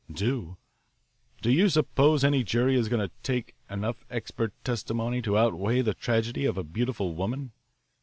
[0.11, 0.57] Do
[1.43, 6.45] you suppose any jury is going to take enough expert testimony to outweigh the tragedy
[6.45, 7.51] of a beautiful woman?